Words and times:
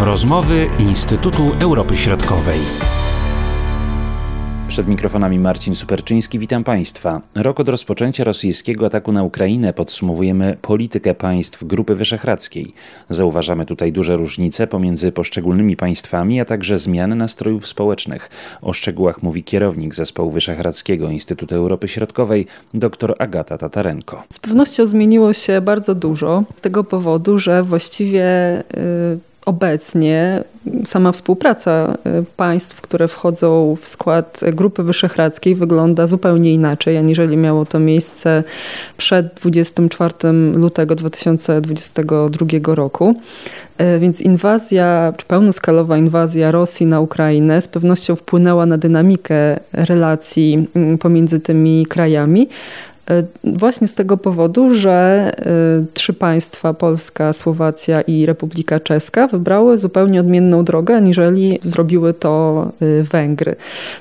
Rozmowy 0.00 0.66
Instytutu 0.78 1.42
Europy 1.60 1.96
Środkowej. 1.96 2.58
Przed 4.68 4.88
mikrofonami 4.88 5.38
Marcin 5.38 5.74
Superczyński, 5.74 6.38
witam 6.38 6.64
Państwa. 6.64 7.20
Rok 7.34 7.60
od 7.60 7.68
rozpoczęcia 7.68 8.24
rosyjskiego 8.24 8.86
ataku 8.86 9.12
na 9.12 9.22
Ukrainę 9.22 9.72
podsumowujemy 9.72 10.56
politykę 10.62 11.14
państw 11.14 11.64
Grupy 11.64 11.94
Wyszehradzkiej. 11.94 12.74
Zauważamy 13.10 13.66
tutaj 13.66 13.92
duże 13.92 14.16
różnice 14.16 14.66
pomiędzy 14.66 15.12
poszczególnymi 15.12 15.76
państwami, 15.76 16.40
a 16.40 16.44
także 16.44 16.78
zmiany 16.78 17.16
nastrojów 17.16 17.66
społecznych. 17.66 18.30
O 18.62 18.72
szczegółach 18.72 19.22
mówi 19.22 19.44
kierownik 19.44 19.94
Zespołu 19.94 20.30
Wyszehradzkiego 20.30 21.10
Instytutu 21.10 21.54
Europy 21.54 21.88
Środkowej, 21.88 22.46
dr 22.74 23.14
Agata 23.18 23.58
Tatarenko. 23.58 24.22
Z 24.32 24.38
pewnością 24.38 24.86
zmieniło 24.86 25.32
się 25.32 25.60
bardzo 25.60 25.94
dużo 25.94 26.44
z 26.56 26.60
tego 26.60 26.84
powodu, 26.84 27.38
że 27.38 27.62
właściwie 27.62 28.24
y, 29.14 29.28
obecnie 29.48 30.44
sama 30.84 31.12
współpraca 31.12 31.94
y, 32.20 32.24
państw, 32.36 32.80
które 32.80 33.08
wchodzą 33.08 33.76
w 33.80 33.88
skład 33.88 34.40
Grupy 34.52 34.82
Wyszehradzkiej 34.82 35.54
wygląda 35.54 36.06
zupełnie 36.06 36.52
inaczej, 36.52 36.96
aniżeli 36.96 37.36
miało 37.36 37.64
to 37.66 37.78
miejsce 37.78 38.44
przed 38.96 39.34
24 39.34 40.14
lutego 40.54 40.94
2022 40.94 42.74
roku. 42.74 43.14
Y, 43.80 43.98
więc 43.98 44.20
inwazja, 44.20 45.12
czy 45.16 45.26
pełnoskalowa 45.26 45.98
inwazja 45.98 46.50
Rosji 46.50 46.86
na 46.86 47.00
Ukrainę 47.00 47.60
z 47.60 47.68
pewnością 47.68 48.16
wpłynęła 48.16 48.66
na 48.66 48.78
dynamikę 48.78 49.60
relacji 49.72 50.66
mm, 50.74 50.98
pomiędzy 50.98 51.40
tymi 51.40 51.86
krajami, 51.86 52.48
właśnie 53.44 53.88
z 53.88 53.94
tego 53.94 54.16
powodu, 54.16 54.74
że 54.74 55.30
e, 55.38 55.84
trzy 55.94 56.12
państwa, 56.12 56.74
Polska, 56.74 57.32
Słowacja 57.32 58.00
i 58.00 58.26
Republika 58.26 58.80
Czeska, 58.80 59.26
wybrały 59.26 59.78
zupełnie 59.78 60.20
odmienną 60.20 60.64
drogę, 60.64 60.96
aniżeli 60.96 61.58
zrobiły 61.62 62.14
to 62.14 62.62
e, 62.80 63.02
Węgry. 63.02 63.56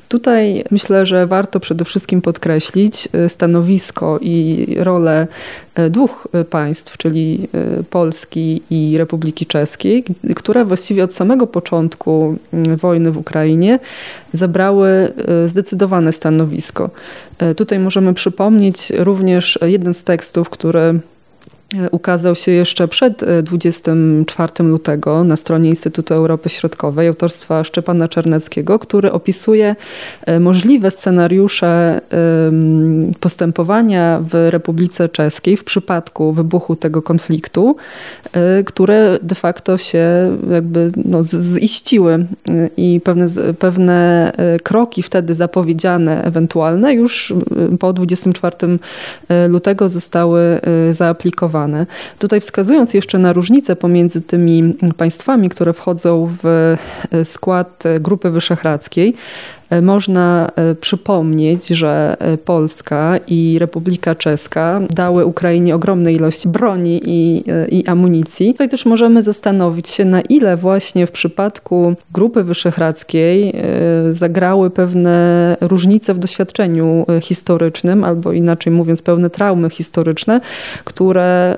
Tutaj 0.08 0.64
myślę, 0.72 1.06
że 1.06 1.28
warto 1.28 1.60
przede 1.60 1.86
wszystkim 1.86 2.22
podkreślić 2.22 3.10
stanowisko 3.28 4.20
i 4.22 4.68
rolę 4.80 5.28
dwóch 5.90 6.28
państw, 6.50 6.98
czyli 6.98 7.48
Polski 7.90 8.62
i 8.70 8.98
Republiki 8.98 9.46
Czeskiej, 9.46 10.04
które 10.36 10.66
właściwie 10.66 11.04
od 11.04 11.14
samego 11.14 11.48
początku 11.48 12.36
wojny 12.78 13.12
w 13.12 13.18
Ukrainie 13.18 13.80
zabrały 14.34 15.14
zdecydowane 15.46 16.12
stanowisko. 16.12 16.90
Tutaj 17.58 17.80
możemy 17.80 18.14
przypomnieć 18.14 18.92
również 18.98 19.60
jeden 19.62 19.94
z 19.94 20.04
tekstów, 20.04 20.50
który 20.50 21.00
ukazał 21.92 22.36
się 22.36 22.52
jeszcze 22.52 22.88
przed 22.88 23.24
24 23.44 24.52
e, 24.60 24.64
lutego 24.64 25.24
na 25.24 25.36
stronie 25.36 25.70
Instytutu 25.70 26.14
Europy 26.14 26.50
Środkowej 26.50 27.08
autorstwa 27.08 27.64
Szczepana 27.64 28.08
Czerneckiego, 28.08 28.80
który 28.80 29.12
opisuje 29.12 29.76
e, 30.26 30.40
możliwe 30.40 30.92
scenariusze 30.92 32.02
postępowania 33.20 34.22
w 34.24 34.48
Republice 34.50 35.10
Czeskiej 35.10 35.58
w 35.58 35.64
przypadku 35.64 36.34
wybuchu 36.34 36.76
tego 36.76 37.02
konfliktu, 37.02 37.76
które 38.66 39.20
de 39.22 39.36
facto 39.36 39.78
się 39.78 40.38
jakby 40.52 40.92
no, 41.06 41.24
ziściły 41.24 42.26
i 42.78 43.02
pewne, 43.04 43.26
pewne 43.60 44.32
kroki 44.64 45.04
wtedy 45.04 45.36
zapowiedziane 45.36 46.24
ewentualne 46.24 46.94
już 46.94 47.34
po 47.80 47.94
24 47.94 48.56
lutego 49.50 49.90
zostały 49.90 50.60
zaaplikowane 50.92 51.57
Tutaj 52.20 52.42
wskazując 52.42 52.94
jeszcze 52.94 53.20
na 53.20 53.34
różnicę 53.34 53.76
pomiędzy 53.76 54.22
tymi 54.22 54.74
państwami, 54.98 55.50
które 55.50 55.74
wchodzą 55.74 56.36
w 56.44 56.76
skład 57.24 57.84
Grupy 58.00 58.30
Wyszehradzkiej, 58.30 59.16
E, 59.57 59.57
można 59.82 60.52
e, 60.56 60.76
przypomnieć, 60.76 61.68
że 61.68 62.18
e, 62.20 62.38
Polska 62.38 63.20
i 63.28 63.58
Republika 63.60 64.16
Czeska 64.16 64.82
dały 64.90 65.26
Ukrainie 65.26 65.76
ogromne 65.76 66.14
ilości 66.14 66.50
broni 66.50 67.02
i, 67.06 67.44
i 67.70 67.88
amunicji. 67.88 68.54
Tutaj 68.54 68.70
też 68.70 68.86
możemy 68.86 69.24
zastanowić 69.24 69.90
się, 69.90 70.06
na 70.06 70.22
ile 70.22 70.58
właśnie 70.58 71.08
w 71.08 71.12
przypadku 71.12 71.96
Grupy 72.12 72.44
Wyszehradzkiej 72.44 73.54
zagrały 74.12 74.70
pewne 74.70 75.58
różnice 75.62 76.14
w 76.14 76.20
doświadczeniu 76.20 77.06
historycznym, 77.22 78.04
albo 78.04 78.32
inaczej 78.32 78.74
mówiąc, 78.74 79.02
pewne 79.02 79.30
traumy 79.30 79.70
historyczne, 79.70 80.42
które 80.84 81.58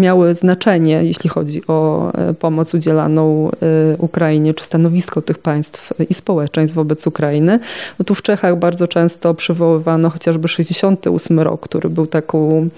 miały 0.00 0.34
znaczenie, 0.34 1.04
jeśli 1.04 1.30
chodzi 1.30 1.62
o 1.66 2.10
e, 2.14 2.34
pomoc 2.34 2.74
udzielaną 2.74 3.50
e, 3.50 3.96
Ukrainie, 3.98 4.54
czy 4.54 4.64
stanowisko 4.64 5.22
tych 5.22 5.38
państw 5.38 5.92
i 6.10 6.14
społeczeństw 6.14 6.76
wobec 6.76 7.06
Ukrainy. 7.06 7.60
Bo 7.98 8.04
tu 8.04 8.14
w 8.14 8.22
Czechach 8.22 8.58
bardzo 8.58 8.88
często 8.88 9.34
przywoływano 9.34 10.10
chociażby 10.10 10.48
68 10.48 11.40
rok, 11.40 11.60
który 11.60 11.90
był 11.90 12.06
taką 12.06 12.68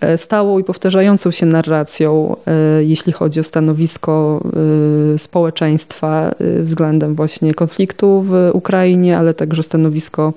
e, 0.00 0.18
stałą 0.18 0.58
i 0.58 0.64
powtarzającą 0.64 1.30
się 1.30 1.46
narracją, 1.46 2.36
jeśli 2.80 3.12
chodzi 3.12 3.40
o 3.40 3.42
stanowisko 3.42 4.40
społeczeństwa 5.16 6.34
względem 6.60 7.14
właśnie 7.14 7.54
konfliktu 7.54 8.24
w 8.28 8.50
Ukrainie, 8.52 9.18
ale 9.18 9.34
także 9.34 9.62
stanowisko 9.62 10.32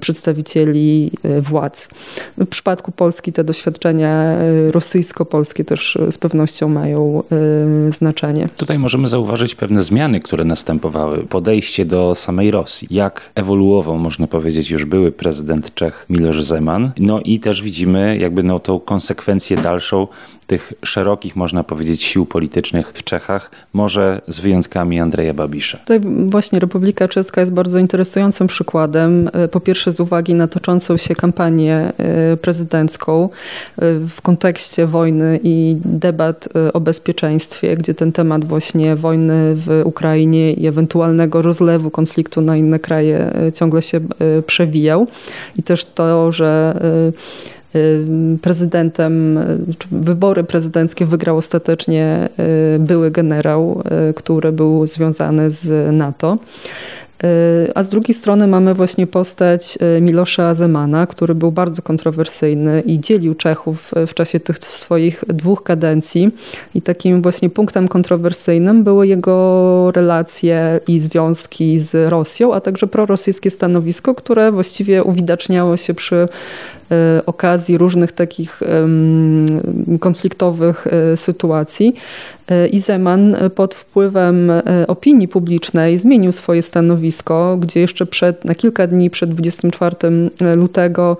przedstawicieli 0.00 1.10
y, 1.24 1.40
władz. 1.40 1.88
W 2.38 2.46
przypadku 2.46 2.92
Polski 2.92 3.32
te 3.32 3.44
doświadczenia 3.44 4.38
y, 4.68 4.72
rosyjsko-polskie 4.72 5.64
też 5.64 5.98
z 6.10 6.18
pewnością 6.18 6.68
mają 6.68 7.22
znaczenie. 7.90 8.48
Tutaj 8.56 8.78
możemy 8.78 9.08
zauważyć 9.08 9.54
pewne 9.54 9.82
zmiany, 9.82 10.20
które 10.20 10.44
następowały. 10.44 11.18
Podejście 11.18 11.84
do 11.84 12.14
samej 12.14 12.50
Rosji. 12.50 12.88
Jak 12.90 13.30
ewoluował, 13.34 13.98
można 13.98 14.26
powiedzieć, 14.26 14.70
już 14.70 14.84
były 14.84 15.12
prezydent 15.12 15.74
Czech 15.74 16.06
Miloš 16.10 16.44
Zeman. 16.44 16.92
No 16.98 17.20
i 17.20 17.40
też 17.40 17.62
widzimy 17.62 18.18
jakby 18.18 18.42
no 18.42 18.58
tą 18.58 18.80
konsekwencję 18.80 19.56
dalszą 19.56 20.06
tych 20.46 20.72
szerokich, 20.84 21.36
można 21.36 21.64
powiedzieć, 21.64 22.02
sił 22.02 22.26
politycznych 22.26 22.92
w 22.94 23.04
Czechach, 23.04 23.50
może 23.72 24.20
z 24.28 24.40
wyjątkami 24.40 25.00
Andrzeja 25.00 25.34
Babisza. 25.34 25.78
Tutaj 25.78 26.00
właśnie 26.26 26.58
Republika 26.58 27.08
Czeska 27.08 27.40
jest 27.40 27.52
bardzo 27.52 27.78
interesującym 27.78 28.46
przykładem. 28.46 29.30
Po 29.50 29.60
pierwsze 29.60 29.92
z 29.92 30.00
uwagi 30.00 30.34
na 30.34 30.48
toczącą 30.48 30.96
się 30.96 31.14
kampanię 31.14 31.92
e, 31.98 32.36
prezydencką 32.36 33.24
e, 33.24 33.28
w 34.08 34.22
kontekście 34.22 34.86
wojny 34.86 35.40
i 35.42 35.76
debat 35.84 36.48
e, 36.54 36.72
o 36.72 36.80
bezpieczeństwie, 36.80 37.76
gdzie 37.76 37.94
ten 37.94 38.12
temat 38.12 38.44
właśnie 38.44 38.96
wojny 38.96 39.54
w 39.54 39.82
Ukrainie 39.84 40.52
i 40.52 40.66
ewentualnego 40.66 41.42
rozlewu 41.42 41.90
konfliktu 41.90 42.40
na 42.40 42.56
inne 42.56 42.78
kraje 42.78 43.32
ciągle 43.54 43.82
się 43.82 44.00
przewijał. 44.46 45.06
I 45.56 45.62
też 45.62 45.84
to, 45.84 46.32
że 46.32 46.80
prezydentem, 48.42 49.38
wybory 49.90 50.44
prezydenckie 50.44 51.06
wygrał 51.06 51.36
ostatecznie 51.36 52.28
były 52.78 53.10
generał, 53.10 53.82
który 54.16 54.52
był 54.52 54.86
związany 54.86 55.50
z 55.50 55.92
NATO. 55.92 56.38
A 57.74 57.82
z 57.82 57.90
drugiej 57.90 58.14
strony 58.14 58.46
mamy 58.46 58.74
właśnie 58.74 59.06
postać 59.06 59.78
Milosza 60.00 60.54
Zemana, 60.54 61.06
który 61.06 61.34
był 61.34 61.52
bardzo 61.52 61.82
kontrowersyjny 61.82 62.80
i 62.86 63.00
dzielił 63.00 63.34
Czechów 63.34 63.92
w 64.06 64.14
czasie 64.14 64.40
tych 64.40 64.58
swoich 64.58 65.24
dwóch 65.28 65.62
kadencji. 65.62 66.30
I 66.74 66.82
takim 66.82 67.22
właśnie 67.22 67.50
punktem 67.50 67.88
kontrowersyjnym 67.88 68.84
były 68.84 69.06
jego 69.06 69.92
relacje 69.94 70.80
i 70.88 71.00
związki 71.00 71.78
z 71.78 72.10
Rosją, 72.10 72.54
a 72.54 72.60
także 72.60 72.86
prorosyjskie 72.86 73.50
stanowisko, 73.50 74.14
które 74.14 74.52
właściwie 74.52 75.04
uwidaczniało 75.04 75.76
się 75.76 75.94
przy 75.94 76.28
okazji 77.26 77.78
różnych 77.78 78.12
takich 78.12 78.60
konfliktowych 80.00 80.86
e, 80.86 81.16
sytuacji. 81.16 81.94
I 82.72 82.80
Zeman 82.80 83.36
pod 83.54 83.74
wpływem 83.74 84.52
opinii 84.88 85.28
publicznej 85.28 85.98
zmienił 85.98 86.32
swoje 86.32 86.62
stanowisko, 86.62 87.56
gdzie 87.60 87.80
jeszcze 87.80 88.06
przed, 88.06 88.44
na 88.44 88.54
kilka 88.54 88.86
dni 88.86 89.10
przed 89.10 89.30
24 89.30 89.96
lutego 90.56 91.16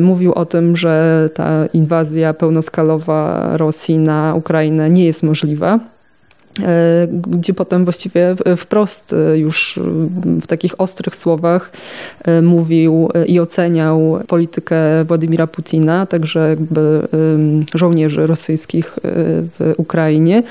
mówił 0.00 0.32
o 0.32 0.44
tym, 0.44 0.76
że 0.76 1.28
ta 1.34 1.66
inwazja 1.66 2.34
pełnoskalowa 2.34 3.50
Rosji 3.56 3.98
na 3.98 4.34
Ukrainę 4.34 4.90
nie 4.90 5.04
jest 5.04 5.22
możliwa. 5.22 5.91
E, 6.60 7.08
gdzie 7.10 7.54
potem 7.54 7.84
właściwie 7.84 8.36
wprost 8.56 9.12
e, 9.12 9.38
już 9.38 9.80
w 10.40 10.46
takich 10.46 10.80
ostrych 10.80 11.16
słowach 11.16 11.72
e, 12.24 12.42
mówił 12.42 13.08
i 13.26 13.40
oceniał 13.40 14.18
politykę 14.26 15.04
Władimira 15.04 15.46
Putina, 15.46 16.06
także 16.06 16.48
jakby 16.48 17.08
żołnierzy 17.74 18.26
rosyjskich 18.26 18.98
w 19.58 19.74
Ukrainie. 19.76 20.42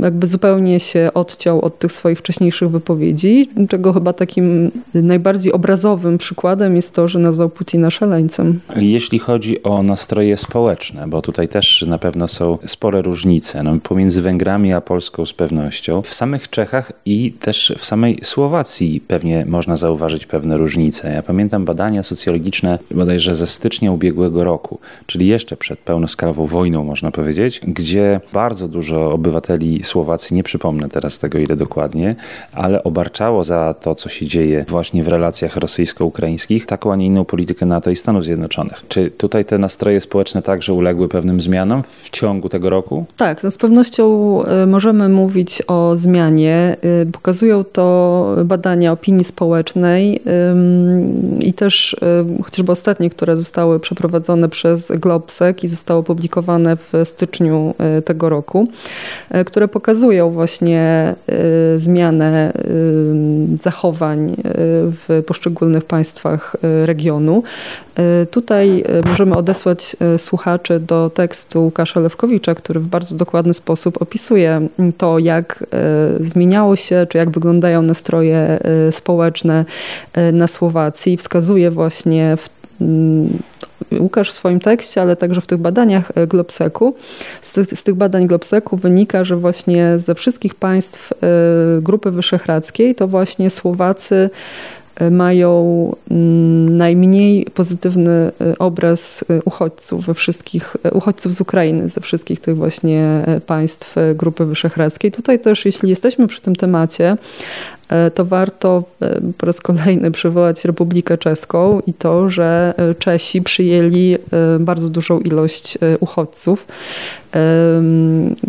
Jakby 0.00 0.26
zupełnie 0.26 0.80
się 0.80 1.10
odciął 1.14 1.60
od 1.60 1.78
tych 1.78 1.92
swoich 1.92 2.18
wcześniejszych 2.18 2.70
wypowiedzi, 2.70 3.50
czego 3.68 3.92
chyba 3.92 4.12
takim 4.12 4.70
najbardziej 4.94 5.52
obrazowym 5.52 6.18
przykładem 6.18 6.76
jest 6.76 6.94
to, 6.94 7.08
że 7.08 7.18
nazwał 7.18 7.48
Putina 7.48 7.90
szaleńcem. 7.90 8.60
Jeśli 8.76 9.18
chodzi 9.18 9.62
o 9.62 9.82
nastroje 9.82 10.36
społeczne, 10.36 11.08
bo 11.08 11.22
tutaj 11.22 11.48
też 11.48 11.84
na 11.88 11.98
pewno 11.98 12.28
są 12.28 12.58
spore 12.64 13.02
różnice 13.02 13.62
no, 13.62 13.78
pomiędzy 13.82 14.22
Węgrami 14.22 14.69
a 14.72 14.80
Polską 14.80 15.26
z 15.26 15.32
pewnością. 15.32 16.02
W 16.02 16.14
samych 16.14 16.50
Czechach 16.50 16.92
i 17.04 17.32
też 17.32 17.72
w 17.78 17.84
samej 17.84 18.18
Słowacji 18.22 19.00
pewnie 19.08 19.46
można 19.46 19.76
zauważyć 19.76 20.26
pewne 20.26 20.56
różnice. 20.56 21.12
Ja 21.12 21.22
pamiętam 21.22 21.64
badania 21.64 22.02
socjologiczne 22.02 22.78
bodajże 22.90 23.34
ze 23.34 23.46
stycznia 23.46 23.92
ubiegłego 23.92 24.44
roku, 24.44 24.78
czyli 25.06 25.26
jeszcze 25.26 25.56
przed 25.56 25.78
pełnoskalową 25.78 26.46
wojną 26.46 26.84
można 26.84 27.10
powiedzieć, 27.10 27.60
gdzie 27.64 28.20
bardzo 28.32 28.68
dużo 28.68 29.12
obywateli 29.12 29.84
Słowacji, 29.84 30.36
nie 30.36 30.42
przypomnę 30.42 30.88
teraz 30.88 31.18
tego 31.18 31.38
ile 31.38 31.56
dokładnie, 31.56 32.16
ale 32.52 32.84
obarczało 32.84 33.44
za 33.44 33.74
to, 33.80 33.94
co 33.94 34.08
się 34.08 34.26
dzieje 34.26 34.64
właśnie 34.68 35.04
w 35.04 35.08
relacjach 35.08 35.56
rosyjsko-ukraińskich, 35.56 36.66
taką, 36.66 36.92
a 36.92 36.96
nie 36.96 37.06
inną 37.06 37.24
politykę 37.24 37.66
NATO 37.66 37.90
i 37.90 37.96
Stanów 37.96 38.24
Zjednoczonych. 38.24 38.84
Czy 38.88 39.10
tutaj 39.10 39.44
te 39.44 39.58
nastroje 39.58 40.00
społeczne 40.00 40.42
także 40.42 40.74
uległy 40.74 41.08
pewnym 41.08 41.40
zmianom 41.40 41.82
w 41.82 42.10
ciągu 42.10 42.48
tego 42.48 42.70
roku? 42.70 43.04
Tak, 43.16 43.42
no 43.42 43.50
z 43.50 43.58
pewnością 43.58 44.38
y, 44.59 44.59
możemy 44.66 45.08
mówić 45.08 45.62
o 45.66 45.96
zmianie. 45.96 46.76
Y, 47.02 47.06
pokazują 47.12 47.64
to 47.64 48.36
badania 48.44 48.92
opinii 48.92 49.24
społecznej 49.24 50.20
i 51.40 51.52
też 51.52 51.92
y, 51.92 52.42
chociażby 52.42 52.72
ostatnie, 52.72 53.10
które 53.10 53.36
zostały 53.36 53.80
przeprowadzone 53.80 54.48
przez 54.48 54.92
Globsec 54.92 55.64
i 55.64 55.68
zostały 55.68 56.00
opublikowane 56.00 56.76
w 56.76 56.92
styczniu 57.04 57.74
y, 57.98 58.02
tego 58.02 58.28
roku, 58.28 58.68
które 59.46 59.68
pokazują 59.68 60.30
właśnie 60.30 61.14
zmianę 61.76 62.52
zachowań 63.60 64.36
w 65.08 65.22
poszczególnych 65.26 65.84
państwach 65.84 66.56
regionu. 66.84 67.42
Tutaj 68.30 68.84
możemy 69.06 69.36
odesłać 69.36 69.96
słuchaczy 70.16 70.80
do 70.80 71.10
tekstu 71.10 71.64
Łukasza 71.64 72.00
Lewkowicza, 72.00 72.54
który 72.54 72.80
w 72.80 72.88
bardzo 72.88 73.16
dokładny 73.16 73.54
sposób 73.54 74.02
opisuje 74.02 74.49
to, 74.98 75.18
jak 75.18 75.64
e, 75.72 76.24
zmieniało 76.24 76.76
się, 76.76 77.06
czy 77.08 77.18
jak 77.18 77.30
wyglądają 77.30 77.82
nastroje 77.82 78.36
e, 78.36 78.92
społeczne 78.92 79.64
e, 80.12 80.32
na 80.32 80.46
Słowacji, 80.46 81.16
wskazuje 81.16 81.70
właśnie 81.70 82.36
w 82.36 82.48
mm, 82.80 83.38
Łukasz 83.98 84.30
w 84.30 84.32
swoim 84.32 84.60
tekście, 84.60 85.02
ale 85.02 85.16
także 85.16 85.40
w 85.40 85.46
tych 85.46 85.58
badaniach 85.58 86.12
Globseku. 86.28 86.94
Z, 87.42 87.78
z, 87.78 87.82
tych 87.82 87.94
badań 87.94 88.26
Globseku 88.26 88.76
wynika, 88.76 89.24
że 89.24 89.36
właśnie 89.36 89.98
ze 89.98 90.14
wszystkich 90.14 90.54
państw 90.54 91.12
Grupy 91.80 92.10
Wyszehradzkiej 92.10 92.94
to 92.94 93.08
właśnie 93.08 93.50
Słowacy 93.50 94.30
mają 95.10 95.96
mm, 96.10 96.76
najmniej 96.76 97.46
pozytywny 97.54 98.10
e, 98.10 98.58
obraz 98.58 99.24
e, 99.30 99.42
uchodźców 99.44 100.06
we 100.06 100.14
wszystkich, 100.14 100.76
e, 100.84 100.90
uchodźców 100.90 101.34
z 101.34 101.40
Ukrainy, 101.40 101.88
ze 101.88 102.00
wszystkich 102.00 102.40
tych 102.40 102.56
właśnie 102.56 103.24
państw 103.46 103.94
Grupy 104.14 104.44
Wyszehradzkiej. 104.44 105.12
Tutaj 105.12 105.40
też, 105.40 105.64
jeśli 105.64 105.90
jesteśmy 105.90 106.26
przy 106.26 106.40
tym 106.40 106.56
temacie, 106.56 107.16
to 108.14 108.24
warto 108.24 108.82
e, 109.02 109.20
po 109.38 109.46
raz 109.46 109.60
kolejny 109.60 110.10
przywołać 110.10 110.64
Republikę 110.64 111.18
Czeską 111.18 111.80
i 111.86 111.94
to, 111.94 112.28
że 112.28 112.74
e, 112.76 112.94
Czesi 112.94 113.42
przyjęli 113.42 114.16
bardzo 114.60 114.88
dużą 114.88 115.20
ilość 115.20 115.78
uchodźców. 116.00 116.66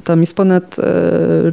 Tam 0.03 0.19
jest 0.19 0.35
ponad 0.35 0.75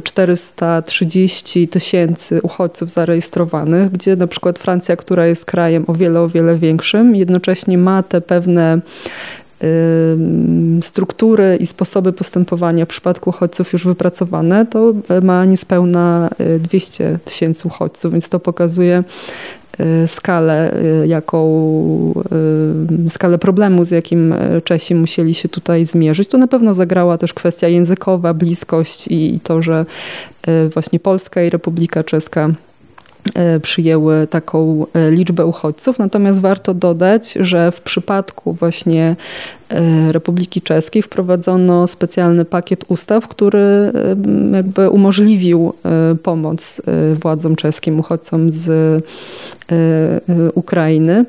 430 0.03 1.67
tysięcy 1.67 2.41
uchodźców 2.41 2.89
zarejestrowanych, 2.89 3.91
gdzie 3.91 4.15
na 4.15 4.27
przykład 4.27 4.59
Francja, 4.59 4.95
która 4.95 5.25
jest 5.25 5.45
krajem 5.45 5.83
o 5.87 5.93
wiele, 5.93 6.21
o 6.21 6.29
wiele 6.29 6.57
większym, 6.57 7.15
jednocześnie 7.15 7.77
ma 7.77 8.03
te 8.03 8.21
pewne 8.21 8.79
struktury 10.81 11.57
i 11.59 11.65
sposoby 11.65 12.13
postępowania 12.13 12.85
w 12.85 12.87
przypadku 12.87 13.29
uchodźców 13.29 13.73
już 13.73 13.85
wypracowane, 13.85 14.65
to 14.65 14.93
ma 15.21 15.45
niespełna 15.45 16.29
200 16.59 17.09
y, 17.09 17.19
tysięcy 17.25 17.67
uchodźców, 17.67 18.11
więc 18.11 18.29
to 18.29 18.39
pokazuje 18.39 19.03
y, 19.79 20.07
skalę, 20.07 20.77
jaką, 21.07 21.43
skalę 23.09 23.37
problemu, 23.37 23.83
z 23.85 23.91
jakim 23.91 24.35
Czesi 24.63 24.95
musieli 24.95 25.33
się 25.33 25.49
tutaj 25.49 25.85
zmierzyć. 25.85 26.27
Tu 26.27 26.37
na 26.37 26.47
pewno 26.47 26.73
zagrała 26.73 27.17
też 27.17 27.33
kwestia 27.33 27.67
językowa, 27.67 28.33
bliskość 28.33 29.07
i 29.07 29.39
to, 29.43 29.61
że 29.61 29.85
właśnie 30.73 30.99
Polska 30.99 31.43
i 31.43 31.49
Republika 31.49 32.03
Czeska 32.03 32.49
E, 32.49 32.68
przyjęły 33.61 34.27
taką 34.27 34.85
e, 34.93 35.11
liczbę 35.11 35.45
uchodźców. 35.45 35.99
Natomiast 35.99 36.41
warto 36.41 36.73
dodać, 36.73 37.33
że 37.39 37.71
w 37.71 37.81
przypadku 37.81 38.53
właśnie 38.53 39.15
e, 39.69 40.11
Republiki 40.11 40.61
Czeskiej 40.61 41.01
wprowadzono 41.01 41.87
specjalny 41.87 42.45
pakiet 42.45 42.85
ustaw, 42.87 43.27
który 43.27 43.91
jakby 44.53 44.89
umożliwił 44.89 45.73
pomoc 46.23 46.81
władzom 47.13 47.55
czeskim 47.55 47.99
uchodźcom 47.99 48.51
z 48.51 49.03
Ukrainy. 50.55 51.25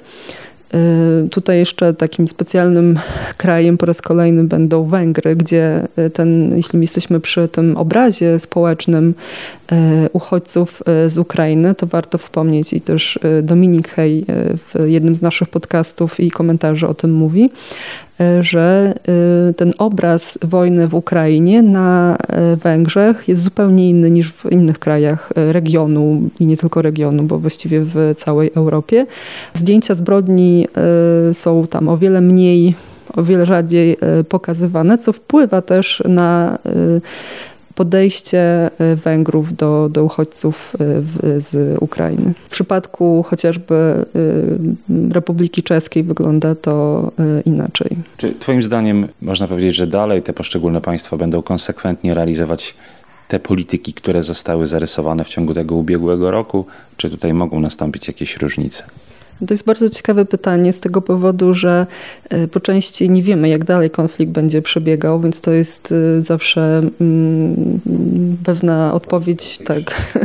Tutaj 1.30 1.58
jeszcze 1.58 1.94
takim 1.94 2.28
specjalnym 2.28 2.98
krajem 3.36 3.78
po 3.78 3.86
raz 3.86 4.02
kolejny 4.02 4.44
będą 4.44 4.84
Węgry, 4.84 5.36
gdzie 5.36 5.88
ten, 6.12 6.56
jeśli 6.56 6.80
jesteśmy 6.80 7.20
przy 7.20 7.48
tym 7.48 7.76
obrazie 7.76 8.38
społecznym 8.38 9.14
uchodźców 10.12 10.82
z 11.06 11.18
Ukrainy, 11.18 11.74
to 11.74 11.86
warto 11.86 12.18
wspomnieć 12.18 12.72
i 12.72 12.80
też 12.80 13.18
Dominik 13.42 13.88
Hej 13.88 14.24
w 14.56 14.74
jednym 14.86 15.16
z 15.16 15.22
naszych 15.22 15.48
podcastów 15.48 16.20
i 16.20 16.30
komentarzy 16.30 16.88
o 16.88 16.94
tym 16.94 17.12
mówi, 17.12 17.50
E, 18.20 18.42
że 18.42 18.94
e, 19.48 19.54
ten 19.54 19.72
obraz 19.78 20.38
wojny 20.42 20.88
w 20.88 20.94
Ukrainie 20.94 21.62
na 21.62 22.16
e, 22.16 22.56
Węgrzech 22.56 23.28
jest 23.28 23.42
zupełnie 23.42 23.90
inny 23.90 24.10
niż 24.10 24.32
w 24.32 24.52
innych 24.52 24.78
krajach 24.78 25.32
regionu 25.36 26.22
i 26.40 26.46
nie 26.46 26.56
tylko 26.56 26.82
regionu, 26.82 27.22
bo 27.22 27.38
właściwie 27.38 27.80
w 27.80 28.14
całej 28.16 28.50
Europie. 28.54 29.06
Zdjęcia 29.54 29.94
zbrodni 29.94 30.66
są 31.32 31.66
tam 31.66 31.88
o 31.88 31.96
wiele 31.96 32.20
mniej 32.20 32.74
o 33.16 33.22
wiele 33.22 33.46
rzadziej 33.46 33.96
pokazywane, 34.28 34.98
co 34.98 35.12
wpływa 35.12 35.62
też 35.62 36.02
na 36.08 36.58
podejście 37.74 38.70
e, 38.78 38.96
Węgrów 38.96 39.56
do, 39.56 39.88
do 39.88 40.04
uchodźców 40.04 40.76
e, 41.24 41.40
z 41.40 41.76
Ukrainy. 41.82 42.32
W 42.48 42.50
przypadku 42.50 43.22
chociażby 43.22 43.74
e, 43.74 45.12
Republiki 45.14 45.62
Czeskiej 45.62 46.04
wygląda 46.04 46.54
to 46.54 47.12
inaczej. 47.44 47.96
Czy 48.16 48.34
Twoim 48.34 48.62
zdaniem 48.62 49.08
można 49.22 49.48
powiedzieć, 49.48 49.74
że 49.74 49.86
dalej 49.86 50.22
te 50.22 50.32
poszczególne 50.32 50.80
państwa 50.80 51.16
będą 51.16 51.42
konsekwentnie 51.42 52.14
realizować 52.14 52.74
te 53.28 53.40
polityki, 53.40 53.92
które 53.92 54.22
zostały 54.22 54.66
zarysowane 54.66 55.24
w 55.24 55.28
ciągu 55.28 55.54
tego 55.54 55.76
ubiegłego 55.76 56.30
roku, 56.30 56.66
czy 56.96 57.10
tutaj 57.10 57.34
mogą 57.34 57.60
nastąpić 57.60 58.08
jakieś 58.08 58.36
różnice? 58.36 58.84
To 59.46 59.54
jest 59.54 59.64
bardzo 59.64 59.88
ciekawe 59.88 60.24
pytanie 60.24 60.72
z 60.72 60.80
tego 60.80 61.02
powodu, 61.02 61.54
że 61.54 61.86
e, 62.30 62.48
po 62.48 62.60
części 62.60 63.10
nie 63.10 63.22
wiemy, 63.22 63.48
jak 63.48 63.64
dalej 63.64 63.90
konflikt 63.90 64.32
będzie 64.32 64.62
przebiegał, 64.62 65.20
więc 65.20 65.40
to 65.40 65.50
jest 65.50 65.92
e, 65.92 66.20
zawsze 66.20 66.82
mm, 67.00 67.80
pewna 68.44 68.94
odpowiedź 68.94 69.58
tak 69.58 69.80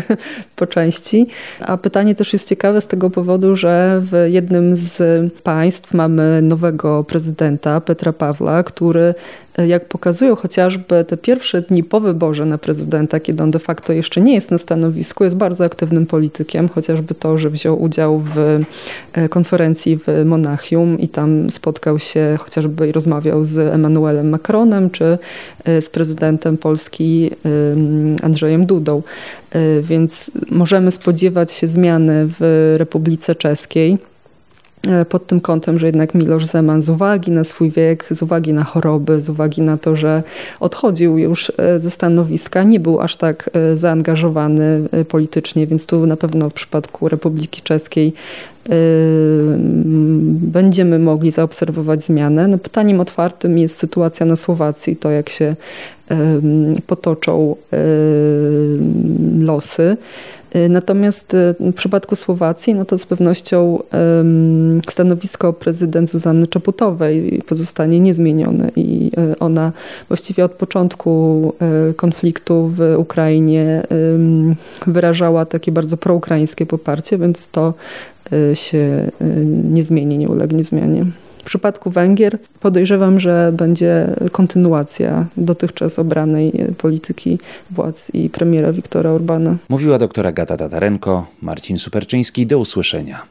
po 0.55 0.67
części. 0.67 1.27
A 1.60 1.77
pytanie 1.77 2.15
też 2.15 2.34
jest 2.34 2.50
ciekawe 2.50 2.81
z 2.81 2.88
tego 2.88 3.10
powodu, 3.10 3.55
że 3.55 4.01
w 4.03 4.25
jednym 4.31 4.75
z 4.75 5.01
państw 5.43 5.93
mamy 5.93 6.41
nowego 6.41 7.03
prezydenta, 7.03 7.81
Petra 7.81 8.13
Pawła, 8.13 8.63
który 8.63 9.13
jak 9.57 9.88
pokazują 9.88 10.35
chociażby 10.35 11.05
te 11.07 11.17
pierwsze 11.17 11.62
dni 11.62 11.83
po 11.83 12.00
wyborze 12.00 12.45
na 12.45 12.57
prezydenta, 12.57 13.19
kiedy 13.19 13.43
on 13.43 13.51
de 13.51 13.59
facto 13.59 13.93
jeszcze 13.93 14.21
nie 14.21 14.33
jest 14.33 14.51
na 14.51 14.57
stanowisku, 14.57 15.24
jest 15.24 15.35
bardzo 15.35 15.63
aktywnym 15.65 16.05
politykiem, 16.05 16.69
chociażby 16.69 17.13
to, 17.13 17.38
że 17.38 17.50
wziął 17.50 17.81
udział 17.81 18.19
w 18.19 18.38
e, 19.13 19.29
konferencji 19.29 19.97
w 19.97 20.25
Monachium 20.25 21.00
i 21.00 21.07
tam 21.07 21.51
spotkał 21.51 22.00
się 22.00 22.38
chociażby 22.39 22.88
i 22.88 22.91
rozmawiał 22.91 23.45
z 23.45 23.57
Emmanuelem 23.57 24.29
Macronem 24.29 24.89
czy 24.89 25.17
e, 25.63 25.81
z 25.81 25.89
prezydentem 25.89 26.57
Polski 26.57 27.31
Andrzejem 28.24 28.65
Dudą. 28.65 29.01
E, 29.51 29.81
więc 29.81 30.31
możemy 30.51 30.91
spodziewać 30.91 31.51
się 31.51 31.67
zmiany 31.67 32.27
w 32.39 32.74
Republice 32.77 33.35
Czeskiej 33.35 33.97
pod 35.10 35.27
tym 35.27 35.42
kątem, 35.42 35.80
że 35.80 35.86
jednak 35.86 36.15
Miloš 36.15 36.46
Zeman 36.46 36.82
z 36.82 36.89
uwagi 36.89 37.32
na 37.32 37.44
swój 37.44 37.72
wiek, 37.72 38.08
z 38.12 38.22
uwagi 38.22 38.54
na 38.54 38.63
choroby, 38.63 39.22
z 39.22 39.30
uwagi 39.30 39.62
na 39.62 39.77
to, 39.77 39.96
że 39.96 40.24
odchodził 40.60 41.18
już 41.18 41.51
ze 41.77 41.92
stanowiska, 41.92 42.63
nie 42.63 42.80
był 42.80 43.01
aż 43.01 43.15
tak 43.15 43.50
zaangażowany 43.74 44.82
politycznie, 45.08 45.68
więc 45.68 45.86
tu 45.86 46.06
na 46.06 46.18
pewno 46.18 46.50
w 46.50 46.54
przypadku 46.54 47.10
Republiki 47.10 47.62
Czeskiej 47.62 48.13
będziemy 50.32 51.00
mogli 51.00 51.32
zaobserwować 51.32 52.06
zmianę. 52.06 52.48
No 52.48 52.58
pytaniem 52.58 53.00
otwartym 53.00 53.58
jest 53.58 53.77
sytuacja 53.77 54.25
na 54.25 54.36
Słowacji, 54.36 54.96
to 54.96 55.12
jak 55.12 55.30
się 55.30 55.56
potoczą 56.88 57.56
losy. 59.39 59.98
Natomiast 60.69 61.35
w 61.59 61.74
przypadku 61.74 62.15
Słowacji, 62.15 62.74
no 62.74 62.85
to 62.85 62.97
z 62.97 63.05
pewnością 63.05 63.79
stanowisko 64.89 65.53
prezydent 65.53 66.09
Zuzanny 66.09 66.47
Czaputowej 66.47 67.41
pozostanie 67.47 68.00
niezmienione 68.00 68.71
i 68.75 69.12
ona 69.39 69.71
właściwie 70.07 70.45
od 70.45 70.51
początku 70.51 71.53
konfliktu 71.95 72.71
w 72.75 72.95
Ukrainie 72.97 73.83
wyrażała 74.88 75.45
takie 75.45 75.71
bardzo 75.71 75.97
proukraińskie 75.97 76.65
poparcie, 76.65 77.17
więc 77.17 77.47
to 77.47 77.74
się 78.53 79.12
nie 79.74 79.83
zmieni, 79.83 80.17
nie 80.17 80.29
ulegnie 80.29 80.63
zmianie. 80.63 81.05
W 81.45 81.47
przypadku 81.47 81.89
Węgier 81.89 82.37
podejrzewam, 82.59 83.19
że 83.19 83.51
będzie 83.53 84.07
kontynuacja 84.31 85.25
dotychczas 85.37 85.99
obranej 85.99 86.53
polityki 86.77 87.39
władz 87.71 88.13
i 88.13 88.29
premiera 88.29 88.71
Wiktora 88.71 89.09
Orbana. 89.09 89.55
Mówiła 89.69 89.97
doktora 89.97 90.31
Gata 90.31 90.57
Tatarenko, 90.57 91.25
Marcin 91.41 91.79
Superczyński. 91.79 92.47
Do 92.47 92.59
usłyszenia. 92.59 93.25